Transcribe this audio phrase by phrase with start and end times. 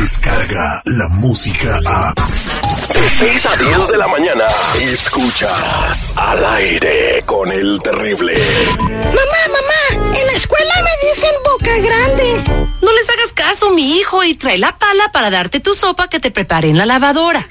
[0.00, 2.14] Llega la música a...
[2.14, 4.46] De 6 a 10 de la mañana.
[4.80, 8.32] Escuchas al aire con el terrible.
[8.78, 12.70] Mamá, mamá, en la escuela me dicen boca grande.
[12.80, 16.18] No les hagas caso, mi hijo, y trae la pala para darte tu sopa que
[16.18, 17.46] te preparé en la lavadora.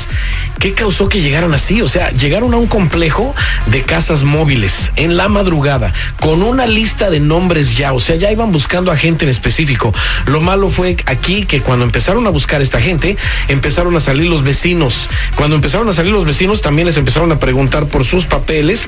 [0.59, 1.83] ¿Qué causó que llegaran así?
[1.83, 3.35] O sea, llegaron a un complejo
[3.67, 7.93] de casas móviles en la madrugada con una lista de nombres ya.
[7.93, 9.93] O sea, ya iban buscando a gente en específico.
[10.27, 13.17] Lo malo fue aquí que cuando empezaron a buscar a esta gente,
[13.49, 15.09] empezaron a salir los vecinos.
[15.35, 18.87] Cuando empezaron a salir los vecinos, también les empezaron a preguntar por sus papeles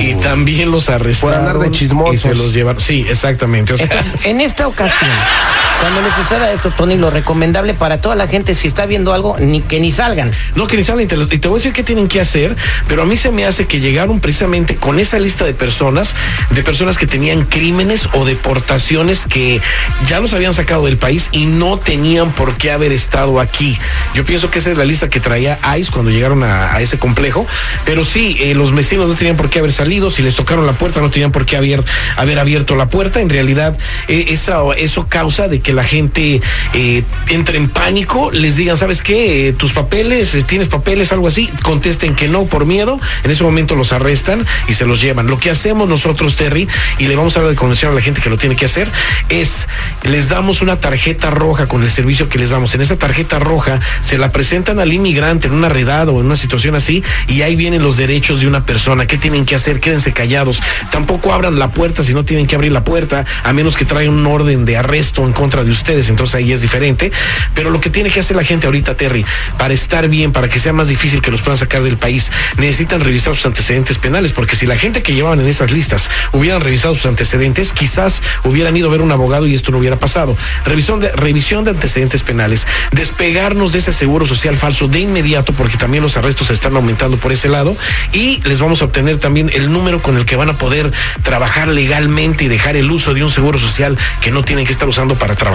[0.00, 1.34] y también los arrestaron.
[1.34, 2.14] Por andar de chismosos.
[2.14, 2.80] Y se los llevaron.
[2.80, 3.74] Sí, exactamente.
[3.74, 5.10] O sea, Entonces, en esta ocasión,
[5.80, 9.38] cuando les suceda esto, Tony, lo recomendable para toda la gente, si está viendo algo,
[9.38, 10.30] ni que ni salgan.
[10.54, 11.16] No, que ni salen, y te,
[11.48, 12.54] voy a decir qué tienen que hacer,
[12.86, 16.14] pero a mí se me hace que llegaron precisamente con esa lista de personas,
[16.50, 19.60] de personas que tenían crímenes o deportaciones que
[20.06, 23.78] ya los habían sacado del país y no tenían por qué haber estado aquí.
[24.14, 27.46] Yo pienso que esa es la lista que traía ICE cuando llegaron a, ese complejo,
[27.86, 30.74] pero sí, eh, los vecinos no tenían por qué haber salido, si les tocaron la
[30.74, 31.82] puerta no tenían por qué haber,
[32.16, 33.20] haber abierto la puerta.
[33.20, 36.40] En realidad, eh, eso causa de que la gente
[36.74, 39.48] eh, entre en pánico, les digan, ¿sabes qué?
[39.48, 43.42] Eh, tus papeles, eh, tienes papeles, algo así, contesten que no por miedo, en ese
[43.42, 45.26] momento los arrestan y se los llevan.
[45.26, 48.38] Lo que hacemos nosotros, Terry, y le vamos a conocer a la gente que lo
[48.38, 48.90] tiene que hacer,
[49.28, 49.68] es
[50.02, 52.74] les damos una tarjeta roja con el servicio que les damos.
[52.74, 56.36] En esa tarjeta roja se la presentan al inmigrante en una redada o en una
[56.36, 59.06] situación así, y ahí vienen los derechos de una persona.
[59.06, 59.80] ¿Qué tienen que hacer?
[59.80, 60.60] Quédense callados.
[60.90, 64.14] Tampoco abran la puerta si no tienen que abrir la puerta, a menos que traigan
[64.14, 67.12] un orden de arresto en contra de ustedes, entonces ahí es diferente.
[67.54, 69.24] Pero lo que tiene que hacer la gente ahorita, Terry,
[69.58, 73.00] para estar bien, para que sea más difícil que los puedan sacar del país, necesitan
[73.00, 76.94] revisar sus antecedentes penales, porque si la gente que llevaban en esas listas hubieran revisado
[76.94, 80.36] sus antecedentes, quizás hubieran ido a ver un abogado y esto no hubiera pasado.
[80.64, 85.76] Revisión de, revisión de antecedentes penales, despegarnos de ese seguro social falso de inmediato, porque
[85.76, 87.76] también los arrestos están aumentando por ese lado,
[88.12, 90.90] y les vamos a obtener también el número con el que van a poder
[91.22, 94.88] trabajar legalmente y dejar el uso de un seguro social que no tienen que estar
[94.88, 95.49] usando para trabajar.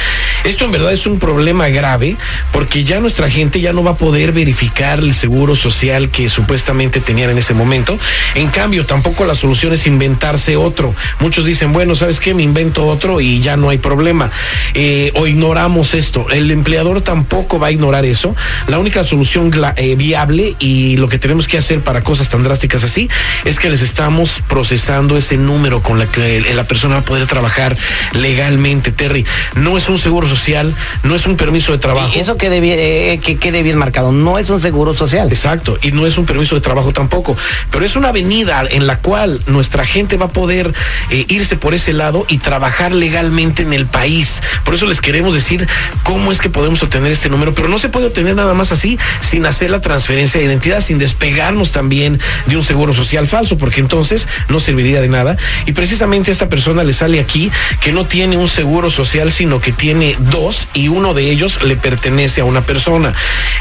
[0.44, 2.16] Esto en verdad es un problema grave
[2.52, 7.00] porque ya nuestra gente ya no va a poder verificar el seguro social que supuestamente
[7.00, 7.98] tenían en ese momento.
[8.36, 10.94] En cambio, tampoco la solución es inventarse otro.
[11.18, 12.32] Muchos dicen, bueno, ¿sabes qué?
[12.32, 14.30] Me invento otro y ya no hay problema.
[14.74, 16.26] Eh, o ignoramos esto.
[16.30, 18.36] El empleador tampoco va a ignorar eso.
[18.68, 22.84] La única solución eh, viable y lo que tenemos que hacer para cosas tan drásticas
[22.84, 23.08] así
[23.44, 27.26] es que les estamos procesando ese número con la que la persona va a poder
[27.26, 27.76] trabajar
[28.12, 29.24] legalmente, Terry.
[29.54, 32.12] No es un seguro social, no es un permiso de trabajo.
[32.14, 35.28] Y eso quede bien, eh, que quede bien marcado, no es un seguro social.
[35.32, 37.34] Exacto, y no es un permiso de trabajo tampoco,
[37.70, 40.72] pero es una avenida en la cual nuestra gente va a poder
[41.28, 44.42] irse por ese lado y trabajar legalmente en el país.
[44.64, 45.66] Por eso les queremos decir
[46.02, 48.98] cómo es que podemos obtener este número, pero no se puede obtener nada más así
[49.20, 53.80] sin hacer la transferencia de identidad, sin despegarnos también de un seguro social falso, porque
[53.80, 55.36] entonces no serviría de nada.
[55.66, 57.50] Y precisamente esta persona le sale aquí
[57.80, 61.76] que no tiene un seguro social, sino que tiene dos y uno de ellos le
[61.76, 63.14] pertenece a una persona.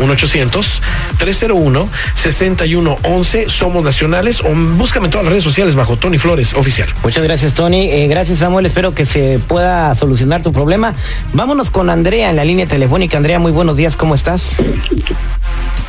[2.24, 6.88] 1-800-301-6111 somos Nacionales o búscame en todas las redes sociales bajo Tony Flores Oficial.
[7.04, 7.90] Muchas gracias, Tony.
[7.92, 8.66] Eh, gracias, Samuel.
[8.66, 10.94] Espero que se pueda solucionar tu problema.
[11.34, 13.18] Vámonos con Andrea en la línea telefónica.
[13.18, 13.98] Andrea, muy buenos días.
[13.98, 14.58] ¿Cómo estás?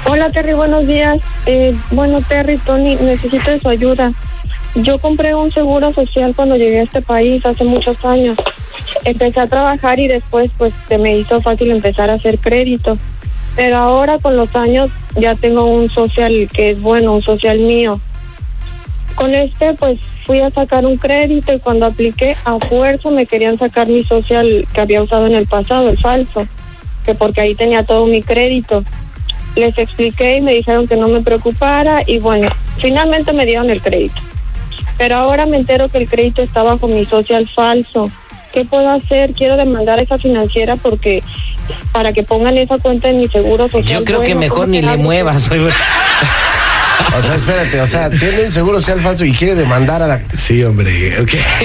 [0.07, 0.55] Hola, Terry.
[0.55, 1.19] Buenos días.
[1.47, 4.13] Eh, bueno, Terry, Tony, necesito de su ayuda.
[4.75, 8.37] Yo compré un seguro social cuando llegué a este país hace muchos años.
[9.05, 12.99] Empecé a trabajar y después pues se me hizo fácil empezar a hacer crédito.
[13.57, 18.01] Pero ahora con los años ya tengo un social que es bueno, un social mío.
[19.15, 23.59] Con este pues fui a sacar un crédito y cuando apliqué a fuerza me querían
[23.59, 26.49] sacar mi social que había usado en el pasado, el falso,
[27.05, 28.85] que porque ahí tenía todo mi crédito.
[29.55, 32.49] Les expliqué y me dijeron que no me preocupara y bueno,
[32.79, 34.21] finalmente me dieron el crédito.
[34.99, 38.11] Pero ahora me entero que el crédito está bajo mi social falso.
[38.55, 39.33] ¿Qué puedo hacer?
[39.33, 41.25] Quiero demandar a esa financiera porque
[41.91, 43.99] para que pongan esa cuenta en mi seguro social.
[43.99, 45.51] Yo creo que mejor ni le muevas.
[47.17, 50.21] O sea, espérate, o sea, tiene el seguro social falso y quiere demandar a la.
[50.37, 51.17] Sí, hombre.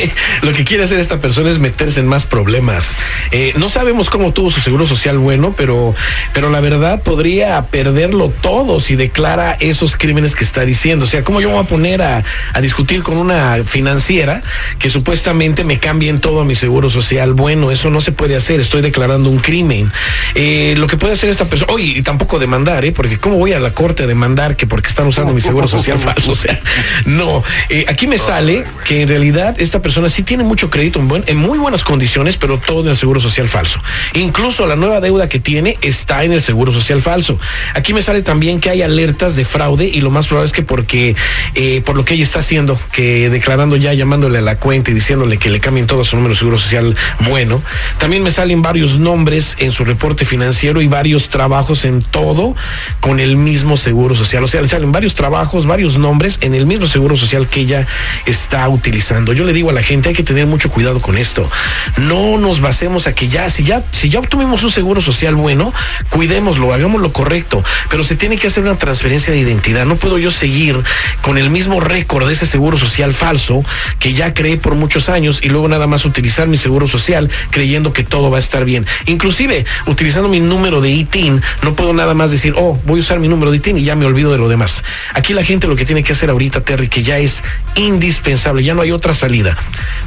[0.41, 2.97] Lo que quiere hacer esta persona es meterse en más problemas.
[3.31, 5.95] Eh, no sabemos cómo tuvo su seguro social bueno, pero,
[6.33, 11.05] pero la verdad podría perderlo todo si declara esos crímenes que está diciendo.
[11.05, 12.23] O sea, ¿cómo yo me voy a poner a,
[12.53, 14.43] a discutir con una financiera
[14.77, 17.33] que supuestamente me cambien todo a mi seguro social?
[17.33, 18.59] Bueno, eso no se puede hacer.
[18.59, 19.91] Estoy declarando un crimen.
[20.35, 22.91] Eh, lo que puede hacer esta persona, oye, y tampoco demandar, ¿eh?
[22.91, 25.99] Porque ¿cómo voy a la corte a demandar que porque están usando mi seguro social
[25.99, 26.31] falso.
[26.31, 26.59] O sea,
[27.05, 27.43] no.
[27.69, 31.23] Eh, aquí me sale que en realidad esta persona sí tiene mucho crédito en, buen,
[31.27, 33.81] en muy buenas condiciones, pero todo en el seguro social falso.
[34.13, 37.39] Incluso la nueva deuda que tiene está en el seguro social falso.
[37.73, 40.63] Aquí me sale también que hay alertas de fraude y lo más probable es que
[40.63, 41.15] porque
[41.55, 44.93] eh, por lo que ella está haciendo, que declarando ya, llamándole a la cuenta y
[44.93, 47.61] diciéndole que le cambien todo su número de seguro social bueno.
[47.97, 52.55] También me salen varios nombres en su reporte financiero y varios trabajos en todo
[52.99, 54.43] con el mismo seguro social.
[54.43, 57.87] O sea, le salen varios trabajos, varios nombres en el mismo seguro social que ella
[58.25, 59.33] está utilizando.
[59.33, 61.49] Yo le digo a la gente, hay que tener mucho cuidado con esto.
[61.97, 65.73] No nos basemos a que ya, si ya, si ya obtuvimos un seguro social bueno,
[66.09, 69.85] cuidémoslo, hagamos lo correcto, pero se tiene que hacer una transferencia de identidad.
[69.85, 70.81] No puedo yo seguir
[71.21, 73.63] con el mismo récord de ese seguro social falso
[73.99, 77.93] que ya creé por muchos años y luego nada más utilizar mi seguro social creyendo
[77.93, 78.85] que todo va a estar bien.
[79.05, 83.19] Inclusive, utilizando mi número de ITIN, no puedo nada más decir, oh, voy a usar
[83.19, 84.83] mi número de ITIN y ya me olvido de lo demás.
[85.13, 87.43] Aquí la gente lo que tiene que hacer ahorita, Terry, que ya es
[87.75, 89.55] indispensable, ya no hay otra salida.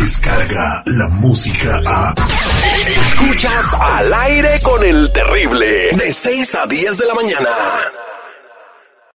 [0.00, 2.14] Descarga la música a.
[2.88, 5.90] Escuchas al aire con el terrible.
[5.92, 7.50] De 6 a 10 de la mañana.